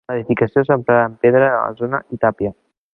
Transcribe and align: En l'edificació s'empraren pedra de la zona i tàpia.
En 0.11 0.15
l'edificació 0.17 0.63
s'empraren 0.69 1.19
pedra 1.27 1.43
de 1.47 1.53
la 1.67 1.77
zona 1.85 2.05
i 2.17 2.23
tàpia. 2.27 2.59